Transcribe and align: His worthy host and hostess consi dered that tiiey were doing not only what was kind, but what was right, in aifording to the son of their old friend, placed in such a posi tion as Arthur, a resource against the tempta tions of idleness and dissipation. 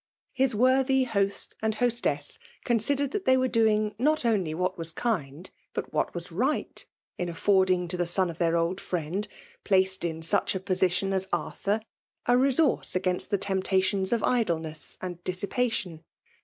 His 0.33 0.55
worthy 0.55 1.03
host 1.03 1.53
and 1.61 1.75
hostess 1.75 2.39
consi 2.65 2.95
dered 2.95 3.11
that 3.11 3.25
tiiey 3.25 3.37
were 3.37 3.47
doing 3.47 3.93
not 3.99 4.25
only 4.25 4.51
what 4.55 4.75
was 4.75 4.91
kind, 4.91 5.47
but 5.75 5.93
what 5.93 6.15
was 6.15 6.31
right, 6.31 6.83
in 7.19 7.29
aifording 7.29 7.87
to 7.87 7.97
the 7.97 8.07
son 8.07 8.27
of 8.31 8.39
their 8.39 8.57
old 8.57 8.81
friend, 8.81 9.27
placed 9.63 10.03
in 10.03 10.23
such 10.23 10.55
a 10.55 10.59
posi 10.59 10.89
tion 10.89 11.13
as 11.13 11.27
Arthur, 11.31 11.81
a 12.25 12.35
resource 12.35 12.95
against 12.95 13.29
the 13.29 13.37
tempta 13.37 13.83
tions 13.83 14.11
of 14.11 14.23
idleness 14.23 14.97
and 15.03 15.23
dissipation. 15.23 16.03